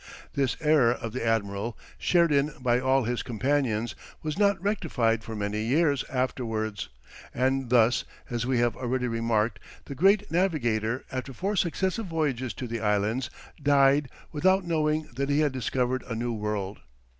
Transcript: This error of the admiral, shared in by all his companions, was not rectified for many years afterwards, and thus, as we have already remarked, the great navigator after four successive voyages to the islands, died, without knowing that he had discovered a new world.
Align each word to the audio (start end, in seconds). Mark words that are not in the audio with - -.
This 0.33 0.57
error 0.61 0.91
of 0.93 1.13
the 1.13 1.23
admiral, 1.23 1.77
shared 1.99 2.31
in 2.31 2.53
by 2.59 2.79
all 2.79 3.03
his 3.03 3.21
companions, 3.21 3.93
was 4.23 4.35
not 4.35 4.59
rectified 4.59 5.23
for 5.23 5.35
many 5.35 5.61
years 5.61 6.03
afterwards, 6.09 6.89
and 7.35 7.69
thus, 7.69 8.03
as 8.27 8.43
we 8.43 8.57
have 8.57 8.75
already 8.75 9.07
remarked, 9.07 9.59
the 9.85 9.93
great 9.93 10.31
navigator 10.31 11.05
after 11.11 11.33
four 11.33 11.55
successive 11.55 12.07
voyages 12.07 12.55
to 12.55 12.65
the 12.67 12.79
islands, 12.81 13.29
died, 13.61 14.09
without 14.31 14.65
knowing 14.65 15.07
that 15.17 15.29
he 15.29 15.41
had 15.41 15.51
discovered 15.51 16.01
a 16.07 16.15
new 16.15 16.33
world. 16.33 16.79